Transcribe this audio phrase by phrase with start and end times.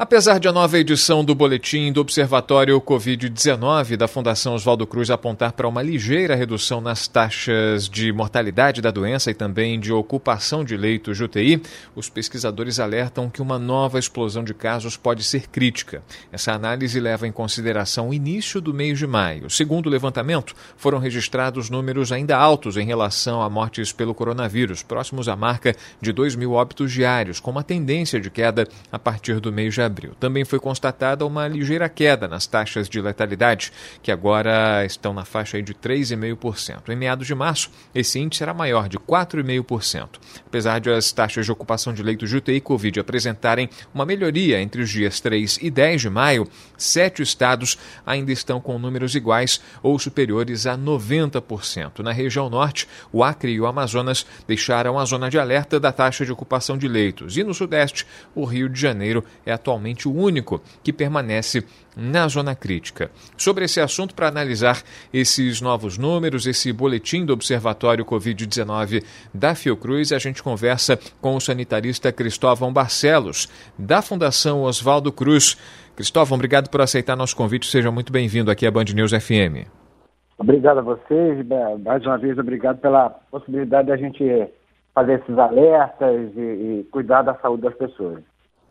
[0.00, 5.50] Apesar de a nova edição do boletim do Observatório Covid-19 da Fundação Oswaldo Cruz apontar
[5.50, 10.76] para uma ligeira redução nas taxas de mortalidade da doença e também de ocupação de
[10.76, 11.60] leitos de UTI,
[11.96, 16.00] os pesquisadores alertam que uma nova explosão de casos pode ser crítica.
[16.30, 19.50] Essa análise leva em consideração o início do mês de maio.
[19.50, 25.28] Segundo o levantamento, foram registrados números ainda altos em relação a mortes pelo coronavírus, próximos
[25.28, 29.52] à marca de 2 mil óbitos diários, com uma tendência de queda a partir do
[29.52, 30.14] mês de abril.
[30.20, 35.60] Também foi constatada uma ligeira queda nas taxas de letalidade, que agora estão na faixa
[35.60, 36.88] de 3,5%.
[36.88, 40.08] Em meados de março, esse índice era maior, de 4,5%.
[40.46, 44.82] Apesar de as taxas de ocupação de leitos de UTI Covid apresentarem uma melhoria entre
[44.82, 49.98] os dias 3 e 10 de maio, sete estados ainda estão com números iguais ou
[49.98, 52.00] superiores a 90%.
[52.00, 56.24] Na região norte, o Acre e o Amazonas deixaram a zona de alerta da taxa
[56.24, 57.36] de ocupação de leitos.
[57.36, 61.64] E no sudeste, o Rio de Janeiro é atualmente atualmente o único que permanece
[61.96, 63.10] na zona crítica.
[63.36, 70.12] Sobre esse assunto, para analisar esses novos números, esse boletim do Observatório Covid-19 da Fiocruz,
[70.12, 75.56] a gente conversa com o sanitarista Cristóvão Barcelos, da Fundação Oswaldo Cruz.
[75.96, 77.66] Cristóvão, obrigado por aceitar nosso convite.
[77.66, 79.66] Seja muito bem-vindo aqui à Band News FM.
[80.36, 81.44] Obrigado a vocês.
[81.84, 84.48] Mais uma vez, obrigado pela possibilidade de a gente
[84.94, 88.22] fazer esses alertas e, e cuidar da saúde das pessoas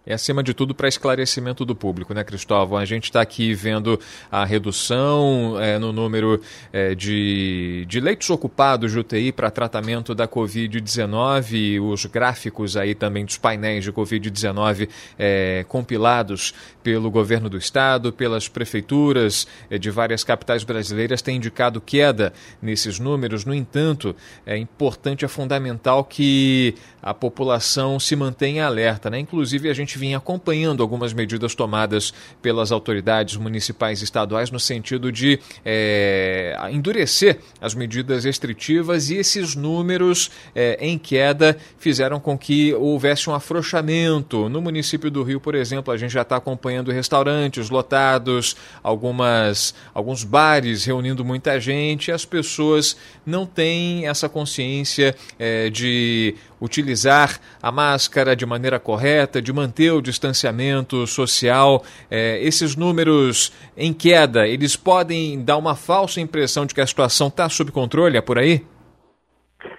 [0.07, 2.79] é acima de tudo para esclarecimento do público, né, Cristóvão?
[2.79, 3.99] A gente está aqui vendo
[4.31, 6.41] a redução é, no número
[6.71, 13.25] é, de, de leitos ocupados de UTI para tratamento da Covid-19, os gráficos aí também
[13.25, 14.87] dos painéis de Covid-19
[15.19, 21.81] é, compilados pelo governo do estado, pelas prefeituras é, de várias capitais brasileiras têm indicado
[21.81, 22.31] queda
[22.61, 23.43] nesses números.
[23.43, 29.19] No entanto, é importante, é fundamental que a população se mantenha alerta, né?
[29.19, 35.11] Inclusive a gente vinha acompanhando algumas medidas tomadas pelas autoridades municipais e estaduais no sentido
[35.11, 42.73] de é, endurecer as medidas restritivas e esses números é, em queda fizeram com que
[42.73, 44.47] houvesse um afrouxamento.
[44.47, 50.23] No município do Rio, por exemplo, a gente já está acompanhando restaurantes lotados, algumas, alguns
[50.23, 58.35] bares reunindo muita gente, as pessoas não têm essa consciência é, de utilizar a máscara
[58.35, 61.83] de maneira correta, de manter o distanciamento social.
[62.09, 67.27] É, esses números em queda, eles podem dar uma falsa impressão de que a situação
[67.27, 68.65] está sob controle, é por aí?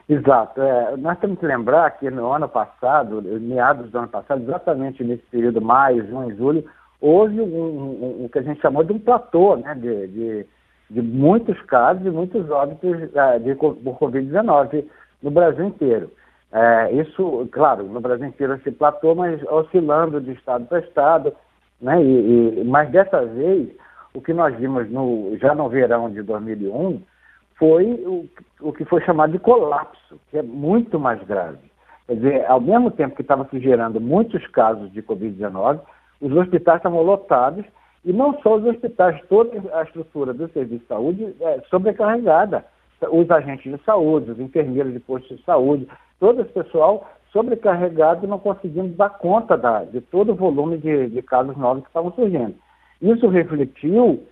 [0.09, 0.61] Exato.
[0.63, 5.23] É, nós temos que lembrar que no ano passado, meados do ano passado, exatamente nesse
[5.31, 6.65] período, maio, junho, julho,
[7.01, 10.47] houve o um, um, um, que a gente chamou de um platô né, de, de,
[10.91, 14.85] de muitos casos e muitos óbitos uh, de, por Covid-19
[15.23, 16.11] no Brasil inteiro.
[16.53, 21.35] É, isso, claro, no Brasil inteiro esse platô, mas oscilando de estado para estado,
[21.81, 22.03] né?
[22.03, 23.69] E, e, mas dessa vez,
[24.15, 27.03] o que nós vimos no, já no verão de 2001
[27.57, 28.29] foi o,
[28.61, 31.59] o que foi chamado de colapso, que é muito mais grave.
[32.07, 35.81] Quer dizer, ao mesmo tempo que estava se gerando muitos casos de Covid-19,
[36.21, 37.65] os hospitais estavam lotados
[38.05, 42.65] e não só os hospitais, toda a estrutura do serviço de saúde é sobrecarregada.
[43.13, 45.87] Os agentes de saúde, os enfermeiros de postos de saúde,
[46.19, 51.09] todo esse pessoal sobrecarregado e não conseguindo dar conta da, de todo o volume de,
[51.09, 52.55] de casos novos que estavam surgindo.
[53.01, 54.27] Isso refletiu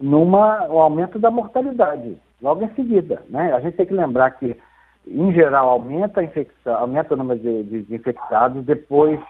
[0.00, 3.22] numa um aumento da mortalidade, logo em seguida.
[3.28, 3.52] Né?
[3.52, 4.56] A gente tem que lembrar que,
[5.06, 9.20] em geral, aumenta, a infecção, aumenta o número de, de, de infectados, depois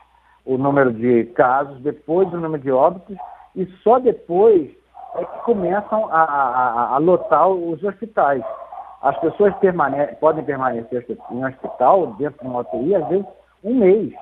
[0.45, 3.17] o número de casos, depois o número de óbitos,
[3.55, 4.71] e só depois
[5.17, 8.43] é que começam a, a, a lotar os hospitais.
[9.03, 13.27] As pessoas permane podem permanecer em hospital, dentro de uma UTI, às vezes
[13.63, 14.13] um mês,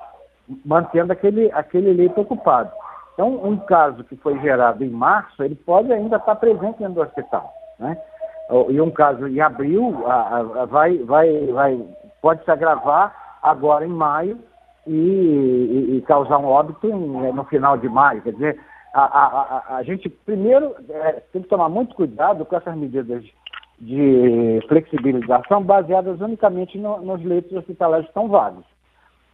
[0.65, 2.71] mantendo aquele, aquele leito ocupado.
[3.13, 7.01] Então, um caso que foi gerado em março, ele pode ainda estar presente dentro do
[7.01, 7.51] hospital.
[7.79, 7.97] Né?
[8.69, 11.85] E um caso em abril a, a, vai, vai, vai,
[12.21, 14.39] pode se agravar agora em maio
[14.85, 18.21] e, e, e causar um óbito em, no final de maio.
[18.21, 18.59] Quer dizer,
[18.93, 23.23] a, a, a, gente primeiro é, tem que tomar muito cuidado com essas medidas
[23.79, 28.65] de flexibilização baseadas unicamente no, nos leitos hospitalares estão vagos.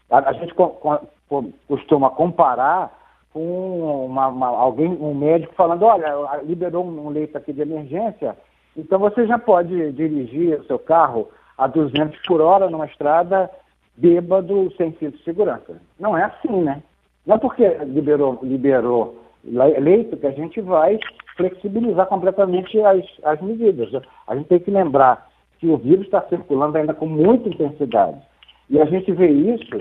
[0.09, 0.99] A, a gente co,
[1.29, 2.91] co, costuma comparar
[3.31, 8.37] com uma, uma, alguém, um médico falando, olha, liberou um leito aqui de emergência,
[8.75, 13.49] então você já pode dirigir o seu carro a 200 por hora numa estrada
[13.95, 15.79] bêbado sem cinto de segurança.
[15.99, 16.83] Não é assim, né?
[17.25, 20.99] Não é porque liberou, liberou leito que a gente vai
[21.35, 23.89] flexibilizar completamente as, as medidas.
[24.27, 28.21] A gente tem que lembrar que o vírus está circulando ainda com muita intensidade.
[28.69, 29.79] E a gente vê isso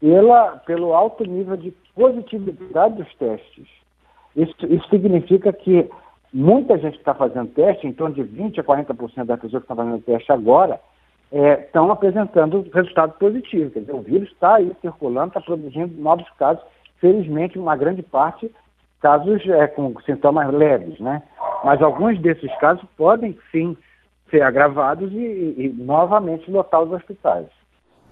[0.00, 3.68] pela, pelo alto nível de positividade dos testes.
[4.34, 5.90] Isso, isso significa que
[6.32, 9.76] muita gente está fazendo teste, em torno de 20% a 40% das pessoas que estão
[9.76, 10.80] fazendo teste agora,
[11.32, 13.70] é, estão apresentando resultado positivo.
[13.70, 16.62] Quer dizer, o vírus está aí circulando, está produzindo novos casos.
[16.98, 18.50] Felizmente, uma grande parte,
[19.00, 21.22] casos é, com sintomas leves, né?
[21.64, 23.76] Mas alguns desses casos podem sim
[24.30, 27.46] ser agravados e, e, e novamente lotar os hospitais.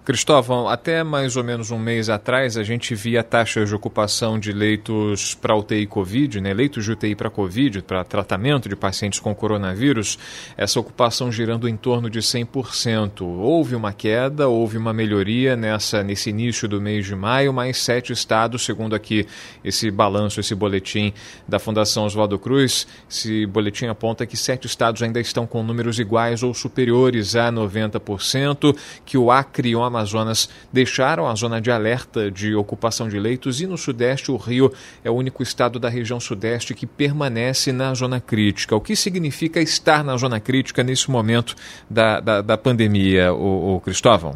[0.05, 4.51] Cristóvão, até mais ou menos um mês atrás, a gente via taxas de ocupação de
[4.51, 6.51] leitos para UTI Covid, né?
[6.51, 10.17] leitos de UTI para Covid, para tratamento de pacientes com coronavírus,
[10.57, 13.21] essa ocupação girando em torno de 100%.
[13.21, 18.11] Houve uma queda, houve uma melhoria nessa, nesse início do mês de maio, mas sete
[18.11, 19.27] estados, segundo aqui
[19.63, 21.13] esse balanço, esse boletim
[21.47, 26.41] da Fundação Oswaldo Cruz, esse boletim aponta que sete estados ainda estão com números iguais
[26.41, 28.75] ou superiores a 90%,
[29.05, 33.77] que o Acre Amazonas deixaram a zona de alerta de ocupação de leitos e no
[33.77, 34.71] Sudeste o Rio
[35.03, 38.75] é o único estado da região Sudeste que permanece na zona crítica.
[38.75, 41.55] O que significa estar na zona crítica nesse momento
[41.89, 44.33] da, da, da pandemia, o, o Cristóvão?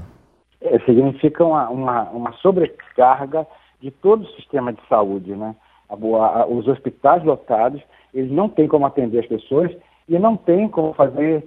[0.60, 3.48] É, significa uma, uma, uma sobrecarga
[3.82, 5.56] de todo o sistema de saúde, né?
[6.50, 7.82] os hospitais lotados,
[8.14, 9.72] eles não têm como atender as pessoas
[10.08, 11.44] e não têm como fazer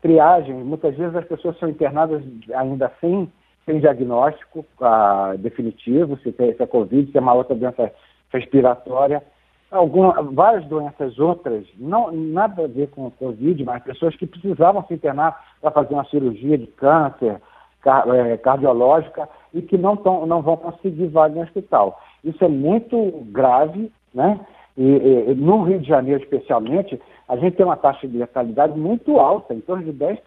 [0.00, 0.54] triagem.
[0.54, 2.22] Muitas vezes as pessoas são internadas
[2.54, 3.30] ainda sem
[3.64, 7.92] sem diagnóstico ah, definitivo, se, tem, se é Covid, se é uma outra doença
[8.32, 9.22] respiratória.
[9.70, 14.94] Alguma, várias doenças outras, não, nada a ver com Covid, mas pessoas que precisavam se
[14.94, 17.40] internar para fazer uma cirurgia de câncer
[17.82, 22.00] car, é, cardiológica e que não, tão, não vão conseguir vaga no hospital.
[22.24, 22.96] Isso é muito
[23.30, 24.40] grave, né?
[24.76, 29.18] E, e, no Rio de Janeiro, especialmente, a gente tem uma taxa de letalidade muito
[29.18, 30.18] alta, em torno de 10%.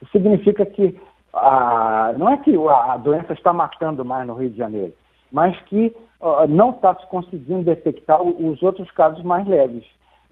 [0.00, 0.98] Isso significa que
[1.32, 4.92] a, não é que a, doença está matando mais no Rio de Janeiro,
[5.30, 9.84] mas que uh, não está se conseguindo detectar os outros casos mais leves.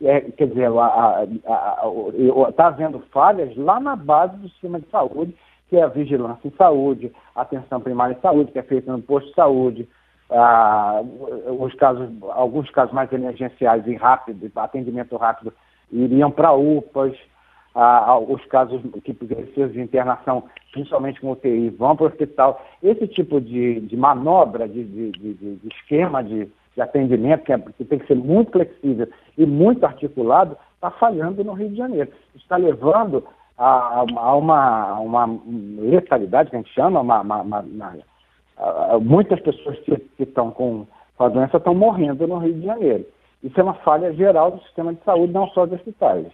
[0.03, 0.71] É, quer dizer,
[2.51, 5.35] está havendo falhas lá na base do sistema de saúde,
[5.71, 9.01] que é a vigilância em saúde, a atenção primária em saúde, que é feita no
[9.01, 9.89] posto de saúde,
[11.59, 15.53] os casos, alguns casos mais emergenciais e rápidos, atendimento rápido,
[15.91, 17.17] iriam para UPAs,
[18.29, 22.65] os casos que precisam de internação, principalmente com UTI, vão para o hospital.
[22.83, 27.99] Esse tipo de, de manobra, de, de, de, esquema de, atendimento, que, é, que, tem
[27.99, 32.11] que ser muito flexível e muito articulado, está falhando no Rio de Janeiro.
[32.35, 33.25] Está levando
[33.59, 35.41] a, a, uma, uma
[35.79, 37.97] letalidade, que a gente chama, uma, uma, uma,
[39.03, 40.87] muitas pessoas que estão com,
[41.17, 43.07] com a doença estão morrendo no Rio de Janeiro.
[43.43, 46.27] Isso é uma falha geral do sistema de saúde, não só dos hospitais.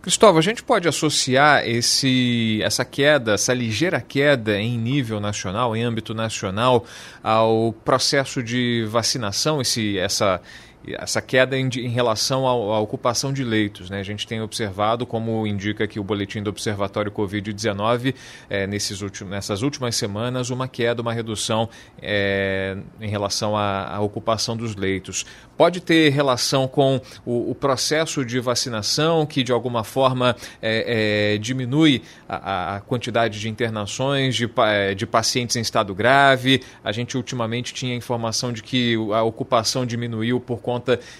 [0.00, 5.82] Cristóvão, a gente pode associar esse, essa queda, essa ligeira queda em nível nacional, em
[5.82, 6.86] âmbito nacional,
[7.22, 10.40] ao processo de vacinação, esse, essa,
[10.86, 13.90] essa queda em, em relação à ocupação de leitos.
[13.90, 14.00] Né?
[14.00, 18.14] A gente tem observado, como indica aqui o boletim do Observatório Covid-19,
[18.48, 21.68] é, nesses últimos, nessas últimas semanas, uma queda, uma redução
[22.00, 25.26] é, em relação à, à, ocupação dos leitos.
[25.56, 32.02] Pode ter relação com o, o processo de vacinação, que de alguma forma é, diminui
[32.28, 34.48] a, a, quantidade de internações de,
[34.96, 36.62] de pacientes em estado grave.
[36.84, 40.77] A gente ultimamente tinha informação de que a ocupação diminuiu por conta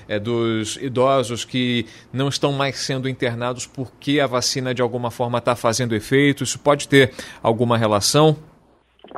[0.08, 5.38] é, dos idosos que não estão mais sendo internados porque a vacina de alguma forma
[5.38, 6.44] está fazendo efeito?
[6.44, 7.12] Isso pode ter
[7.42, 8.36] alguma relação?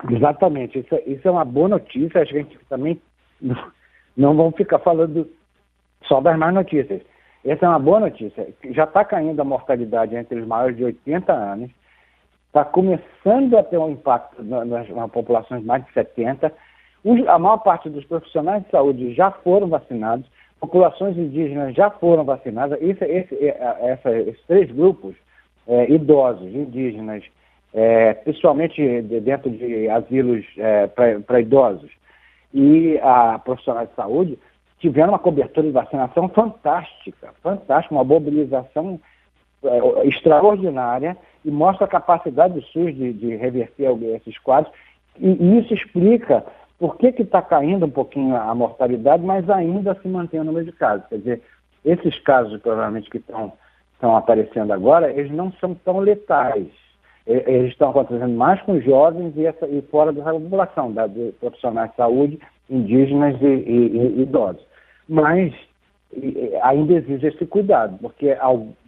[0.09, 2.21] Exatamente, isso, é, isso é uma boa notícia.
[2.21, 3.01] A gente também
[3.41, 3.57] não,
[4.17, 5.29] não vamos ficar falando
[6.07, 7.03] só das más notícias.
[7.45, 8.49] Essa é uma boa notícia.
[8.71, 11.71] Já está caindo a mortalidade entre os maiores de 80 anos,
[12.47, 16.53] está começando a ter um impacto nas, nas populações mais de 70
[17.29, 20.27] a maior parte dos profissionais de saúde já foram vacinados,
[20.61, 22.79] populações indígenas já foram vacinadas.
[22.83, 25.15] Esse, esse, essa, esses três grupos,
[25.67, 27.25] é, idosos, indígenas,
[27.73, 31.91] é, principalmente dentro de asilos é, para idosos,
[32.53, 34.39] e a profissionais de saúde,
[34.81, 39.01] tiveram uma cobertura de vacinação fantástica, fantástica, uma mobilização
[39.63, 44.73] é, extraordinária e mostra a capacidade do SUS de, de reverter esses quadros.
[45.19, 46.45] E, e isso explica
[46.81, 50.73] por que está caindo um pouquinho a mortalidade, mas ainda se mantém o número de
[50.73, 51.07] casos?
[51.09, 51.43] Quer dizer,
[51.85, 53.53] esses casos, provavelmente, que estão
[54.17, 56.67] aparecendo agora, eles não são tão letais.
[57.27, 61.91] Eles estão acontecendo mais com jovens e, essa, e fora da população, da, de profissionais
[61.91, 64.67] de saúde, indígenas e, e, e idosos.
[65.07, 65.53] mas
[66.63, 68.37] ainda exige esse cuidado, porque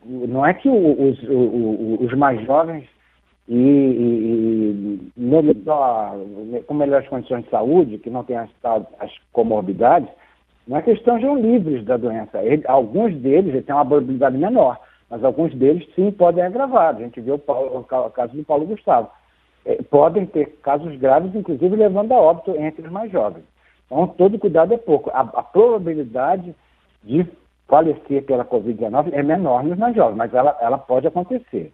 [0.05, 1.19] não é que os,
[2.01, 2.89] os mais jovens
[3.49, 8.51] e, e, e com melhores condições de saúde, que não têm as,
[8.99, 10.09] as comorbidades,
[10.67, 12.43] não é que estejam livres da doença.
[12.43, 14.79] Ele, alguns deles têm uma probabilidade menor,
[15.11, 16.95] mas alguns deles sim podem agravar.
[16.95, 19.11] A gente viu o, o caso do Paulo Gustavo.
[19.65, 23.45] É, podem ter casos graves, inclusive levando a óbito entre os mais jovens.
[23.87, 25.11] Então, todo cuidado é pouco.
[25.11, 26.55] A, a probabilidade
[27.03, 27.27] de
[27.69, 31.73] falecer pela Covid-19 é menor nos mais jovens, mas ela, ela pode acontecer.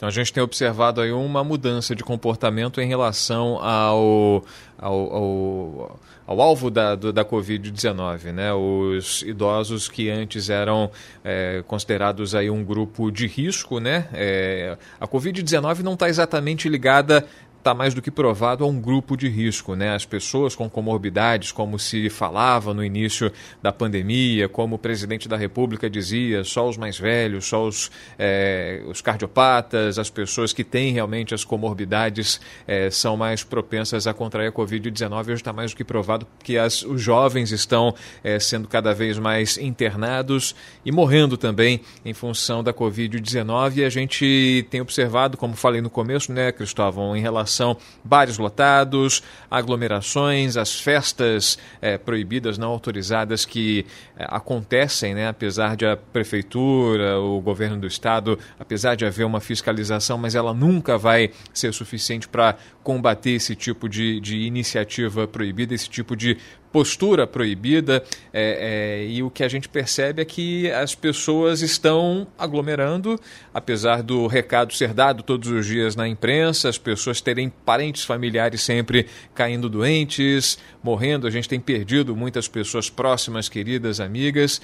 [0.00, 4.42] Então a gente tem observado aí uma mudança de comportamento em relação ao,
[4.78, 8.50] ao, ao, ao alvo da, da Covid-19, né?
[8.50, 10.90] Os idosos que antes eram
[11.22, 14.08] é, considerados aí um grupo de risco, né?
[14.14, 17.26] É, a Covid-19 não está exatamente ligada
[17.60, 19.94] está mais do que provado a um grupo de risco, né?
[19.94, 23.30] As pessoas com comorbidades, como se falava no início
[23.62, 28.82] da pandemia, como o presidente da República dizia, só os mais velhos, só os, é,
[28.86, 34.48] os cardiopatas, as pessoas que têm realmente as comorbidades é, são mais propensas a contrair
[34.48, 35.20] a Covid-19.
[35.20, 39.18] Hoje está mais do que provado que as, os jovens estão é, sendo cada vez
[39.18, 43.76] mais internados e morrendo também em função da Covid-19.
[43.76, 48.38] E a gente tem observado, como falei no começo, né, Cristóvão, em relação são bares
[48.38, 55.96] lotados, aglomerações, as festas é, proibidas, não autorizadas que é, acontecem, né, apesar de a
[55.96, 61.72] prefeitura, o governo do estado, apesar de haver uma fiscalização, mas ela nunca vai ser
[61.72, 66.38] suficiente para combater esse tipo de, de iniciativa proibida, esse tipo de
[66.72, 72.26] postura proibida é, é, e o que a gente percebe é que as pessoas estão
[72.38, 73.18] aglomerando,
[73.52, 78.62] apesar do recado ser dado todos os dias na imprensa, as pessoas terem parentes familiares
[78.62, 84.60] sempre caindo doentes, morrendo, a gente tem perdido muitas pessoas próximas, queridas, amigas.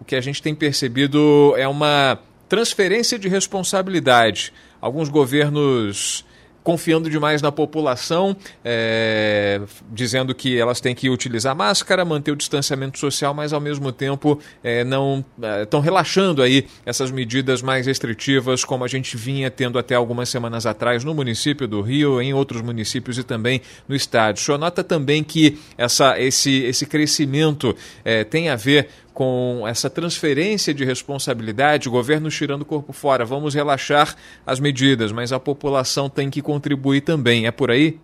[0.00, 4.52] O que a gente tem percebido é uma transferência de responsabilidade.
[4.80, 6.24] Alguns governos
[6.62, 12.98] confiando demais na população, é, dizendo que elas têm que utilizar máscara, manter o distanciamento
[12.98, 15.24] social, mas ao mesmo tempo é, não
[15.62, 20.28] estão é, relaxando aí essas medidas mais restritivas, como a gente vinha tendo até algumas
[20.28, 24.36] semanas atrás no município do Rio, em outros municípios e também no estado.
[24.36, 27.74] O senhor nota também que essa, esse, esse crescimento
[28.04, 28.88] é, tem a ver
[29.20, 34.14] com essa transferência de responsabilidade, o governo tirando o corpo fora, vamos relaxar
[34.46, 37.46] as medidas, mas a população tem que contribuir também.
[37.46, 38.00] É por aí?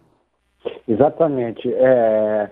[0.87, 1.73] Exatamente.
[1.73, 2.51] É,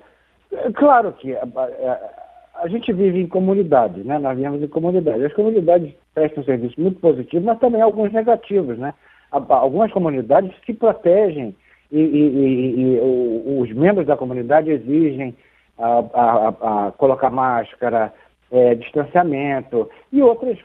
[0.50, 4.18] é claro que a, a, a, gente vive em comunidades, né?
[4.18, 5.24] Nós vivemos em comunidades.
[5.24, 8.94] As comunidades prestam um serviço muito positivo, mas também alguns negativos, né?
[9.30, 11.54] Algumas comunidades se protegem
[11.92, 15.36] e, e, e, e os membros da comunidade exigem
[15.78, 18.12] a, colocar máscara,
[18.50, 20.58] é, distanciamento, e outras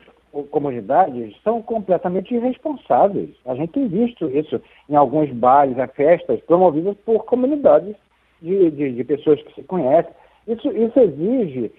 [0.51, 3.31] comunidades são completamente irresponsáveis.
[3.45, 7.95] A gente tem visto isso em alguns bares, em festas promovidas por comunidades
[8.41, 10.11] de, de, de pessoas que se conhecem.
[10.47, 11.71] Isso, isso exige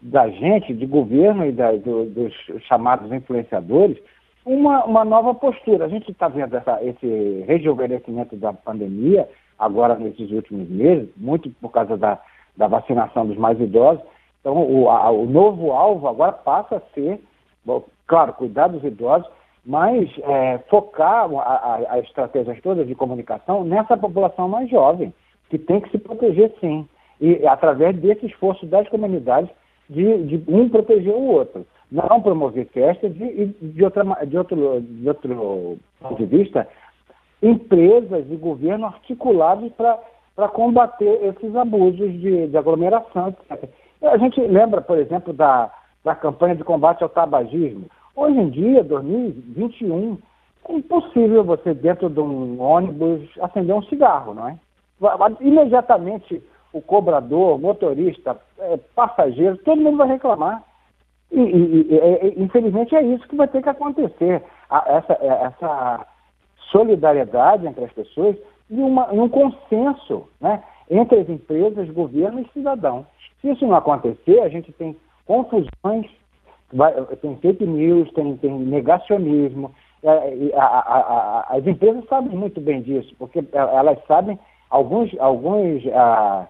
[0.00, 2.32] da gente, de governo e da, do, dos
[2.66, 3.98] chamados influenciadores,
[4.44, 5.84] uma, uma nova postura.
[5.84, 11.70] A gente está vendo essa, esse rejuvenescimento da pandemia, agora nesses últimos meses, muito por
[11.70, 12.18] causa da,
[12.56, 14.02] da vacinação dos mais idosos,
[14.40, 17.20] então, o, a, o novo alvo agora passa a ser,
[17.64, 19.28] bom, claro, cuidar dos idosos,
[19.64, 21.28] mas é, focar
[21.90, 25.12] as estratégias todas de comunicação nessa população mais jovem,
[25.50, 26.88] que tem que se proteger sim,
[27.20, 29.50] e através desse esforço das comunidades
[29.90, 31.66] de, de um proteger o outro.
[31.90, 36.68] Não promover festas e, de, outra, de, outro, de outro ponto de vista,
[37.42, 43.68] empresas e governo articulados para combater esses abusos de, de aglomeração, etc.
[44.02, 45.70] A gente lembra, por exemplo, da,
[46.04, 47.86] da campanha de combate ao tabagismo.
[48.14, 50.18] Hoje em dia, 2021,
[50.68, 54.58] é impossível você, dentro de um ônibus, acender um cigarro, não é?
[55.40, 60.62] Imediatamente o cobrador, motorista, é, passageiro, todo mundo vai reclamar.
[61.30, 64.42] E, e, e, é, infelizmente é isso que vai ter que acontecer.
[64.86, 66.06] Essa, é, essa
[66.70, 68.36] solidariedade entre as pessoas
[68.70, 73.06] e, uma, e um consenso né, entre as empresas, governo e cidadão.
[73.40, 76.06] Se isso não acontecer, a gente tem confusões,
[76.72, 79.72] vai, tem fake news, tem, tem negacionismo.
[80.02, 84.38] É, a, a, a, as empresas sabem muito bem disso, porque elas sabem,
[84.70, 86.48] alguns, alguns ah,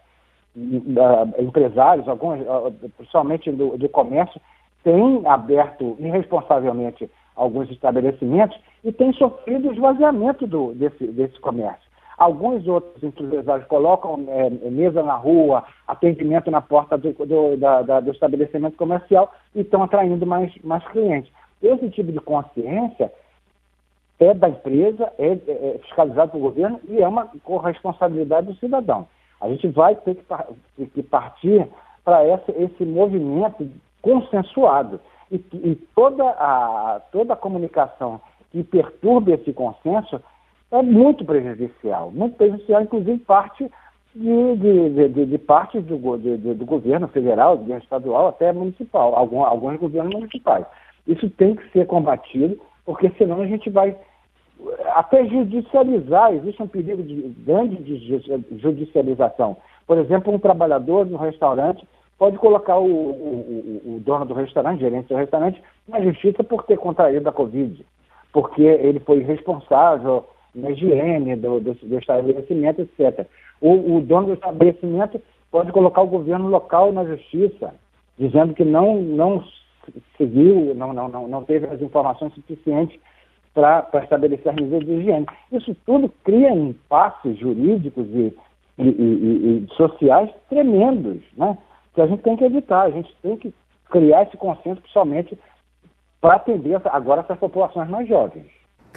[1.38, 4.40] empresários, alguns, ah, principalmente do, comércio,
[4.82, 11.87] têm aberto irresponsavelmente alguns estabelecimentos e têm sofrido esvaziamento do, desse, desse comércio.
[12.18, 18.00] Alguns outros empresários colocam é, mesa na rua, atendimento na porta do, do, da, da,
[18.00, 21.32] do estabelecimento comercial e estão atraindo mais, mais clientes.
[21.62, 23.12] Esse tipo de consciência
[24.18, 29.06] é da empresa, é, é, é fiscalizado pelo governo e é uma corresponsabilidade do cidadão.
[29.40, 30.16] A gente vai ter
[30.76, 31.68] que, que partir
[32.04, 33.70] para esse, esse movimento
[34.02, 35.00] consensuado.
[35.30, 38.20] E, e, toda, a, toda a comunicação
[38.50, 40.20] que perturbe esse consenso
[40.70, 43.70] é muito prejudicial, muito prejudicial, inclusive parte
[44.14, 49.44] de, de, de, de parte do, do, governo federal, do governo estadual, até municipal, algum,
[49.44, 50.66] alguns governos municipais.
[51.06, 53.96] Isso tem que ser combatido, porque senão a gente vai
[54.94, 58.20] até judicializar, existe um perigo de, grande de
[58.58, 59.56] judicialização.
[59.86, 61.86] Por exemplo, um trabalhador no restaurante
[62.18, 66.76] pode colocar o, o, o, dono do restaurante, gerente do restaurante, na justiça por ter
[66.76, 67.86] contraído a Covid,
[68.32, 73.26] porque ele foi responsável na higiene do, do, do estabelecimento, etc.
[73.60, 77.74] O, o, dono do estabelecimento pode colocar o governo local na justiça,
[78.18, 79.44] dizendo que não, não
[80.16, 82.98] seguiu, não, não, não, teve as informações suficientes
[83.54, 85.26] para estabelecer medidas de higiene.
[85.50, 88.34] Isso tudo cria impasses jurídicos e,
[88.78, 91.56] e, e, e, sociais tremendos, né?
[91.94, 93.52] que a gente tem que evitar, a gente tem que
[93.90, 95.36] criar esse consenso somente
[96.20, 98.46] para atender agora essas populações mais jovens.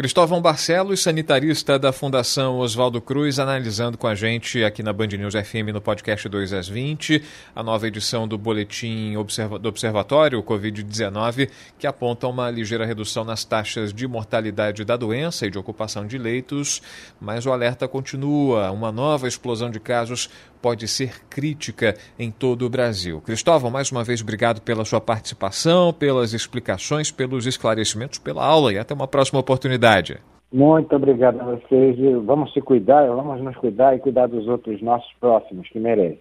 [0.01, 5.35] Cristóvão Barcelos, sanitarista da Fundação Oswaldo Cruz, analisando com a gente aqui na Band News
[5.35, 7.21] FM no podcast 2 às 20,
[7.55, 9.13] a nova edição do Boletim
[9.61, 15.51] do Observatório Covid-19, que aponta uma ligeira redução nas taxas de mortalidade da doença e
[15.51, 16.81] de ocupação de leitos,
[17.19, 18.71] mas o alerta continua.
[18.71, 20.31] Uma nova explosão de casos
[20.61, 23.21] pode ser crítica em todo o Brasil.
[23.21, 28.77] Cristóvão, mais uma vez, obrigado pela sua participação, pelas explicações, pelos esclarecimentos, pela aula e
[28.77, 30.17] até uma próxima oportunidade.
[30.53, 31.97] Muito obrigado a vocês.
[32.25, 36.19] Vamos se cuidar, vamos nos cuidar e cuidar dos outros nossos próximos que merecem.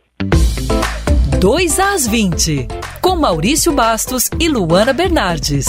[1.41, 2.69] 2 às 20,
[3.03, 5.67] com Maurício Bastos e Luana Bernardes.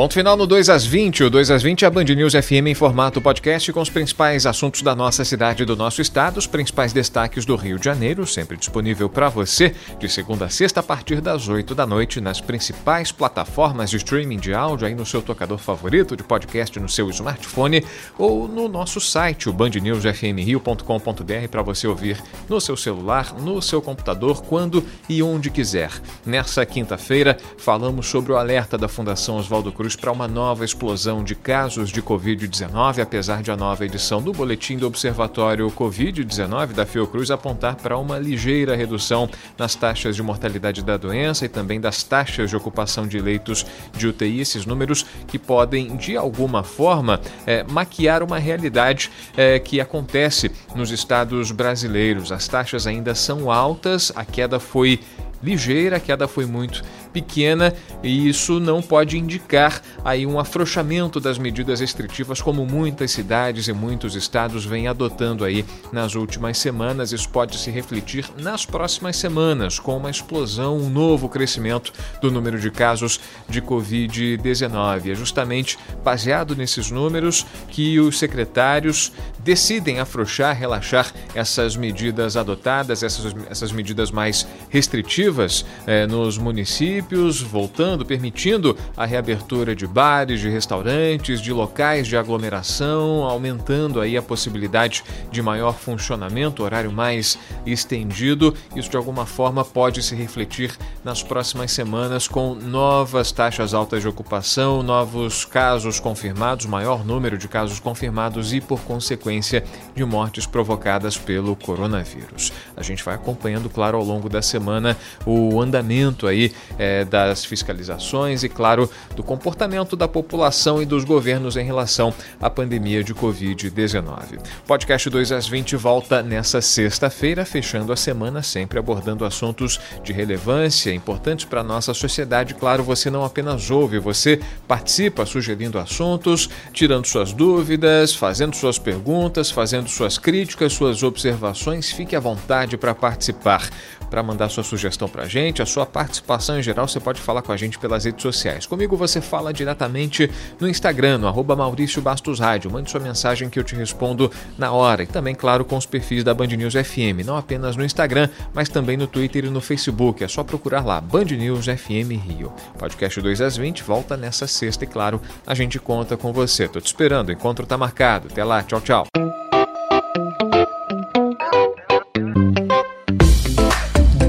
[0.00, 1.24] Ponto final no 2 às 20.
[1.24, 4.46] O 2 às 20 é a Band News FM em formato podcast com os principais
[4.46, 8.26] assuntos da nossa cidade e do nosso estado, os principais destaques do Rio de Janeiro,
[8.26, 12.40] sempre disponível para você de segunda a sexta a partir das 8 da noite nas
[12.40, 17.10] principais plataformas de streaming de áudio aí no seu tocador favorito de podcast no seu
[17.10, 17.84] smartphone
[18.16, 22.16] ou no nosso site, o bandnewsfmrio.com.br para você ouvir
[22.48, 25.90] no seu celular, no seu computador, quando e onde quiser.
[26.24, 31.34] Nessa quinta-feira, falamos sobre o alerta da Fundação Oswaldo Cruz para uma nova explosão de
[31.34, 37.30] casos de Covid-19, apesar de a nova edição do Boletim do Observatório Covid-19 da Fiocruz
[37.30, 42.50] apontar para uma ligeira redução nas taxas de mortalidade da doença e também das taxas
[42.50, 48.22] de ocupação de leitos de UTI, esses números que podem, de alguma forma, é, maquiar
[48.22, 52.32] uma realidade é, que acontece nos estados brasileiros.
[52.32, 55.00] As taxas ainda são altas, a queda foi
[55.42, 61.38] ligeira, a queda foi muito pequena e isso não pode indicar aí um afrouxamento das
[61.38, 67.12] medidas restritivas como muitas cidades e muitos estados vêm adotando aí nas últimas semanas.
[67.12, 72.58] Isso pode se refletir nas próximas semanas com uma explosão, um novo crescimento do número
[72.58, 75.10] de casos de Covid-19.
[75.10, 83.34] É justamente baseado nesses números que os secretários decidem afrouxar, relaxar essas medidas adotadas, essas,
[83.48, 86.99] essas medidas mais restritivas eh, nos municípios,
[87.42, 94.22] voltando, permitindo a reabertura de bares, de restaurantes, de locais de aglomeração, aumentando aí a
[94.22, 98.54] possibilidade de maior funcionamento, horário mais estendido.
[98.74, 104.08] Isso de alguma forma pode se refletir nas próximas semanas com novas taxas altas de
[104.08, 111.16] ocupação, novos casos confirmados, maior número de casos confirmados e, por consequência, de mortes provocadas
[111.16, 112.52] pelo coronavírus.
[112.76, 118.42] A gente vai acompanhando, claro, ao longo da semana o andamento aí é, das fiscalizações
[118.42, 124.40] e, claro, do comportamento da população e dos governos em relação à pandemia de Covid-19.
[124.66, 130.92] Podcast 2 às 20 volta nessa sexta-feira, fechando a semana sempre abordando assuntos de relevância
[130.92, 132.54] importantes para a nossa sociedade.
[132.54, 139.50] Claro, você não apenas ouve, você participa sugerindo assuntos, tirando suas dúvidas, fazendo suas perguntas,
[139.50, 141.90] fazendo suas críticas, suas observações.
[141.90, 143.68] Fique à vontade para participar,
[144.10, 147.42] para mandar sua sugestão para a gente, a sua participação em geral você pode falar
[147.42, 148.66] com a gente pelas redes sociais.
[148.66, 152.70] Comigo você fala diretamente no Instagram, no arroba Maurício Bastos Rádio.
[152.70, 155.02] Mande sua mensagem que eu te respondo na hora.
[155.02, 158.68] E também, claro, com os perfis da Band News FM, não apenas no Instagram, mas
[158.68, 160.22] também no Twitter e no Facebook.
[160.22, 162.52] É só procurar lá, Band News FM Rio.
[162.78, 166.68] Podcast 2 às 20 volta nessa sexta e, claro, a gente conta com você.
[166.68, 168.28] Tô te esperando, o encontro tá marcado.
[168.30, 169.19] Até lá, tchau, tchau.